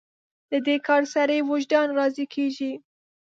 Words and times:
له 0.51 0.57
دې 0.67 0.75
کار 0.87 1.03
سره 1.13 1.31
یې 1.37 1.47
وجدان 1.51 1.87
راضي 1.97 2.25
کېږي. 2.33 2.71